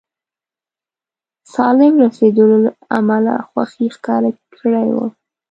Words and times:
سالم 1.53 1.93
رسېدلو 2.03 2.57
له 2.65 2.71
امله 2.97 3.33
خوښي 3.47 3.87
ښکاره 3.95 4.31
کړې 4.57 4.83
وه. 4.95 5.07